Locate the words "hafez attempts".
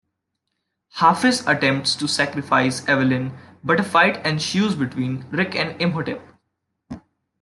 0.95-1.95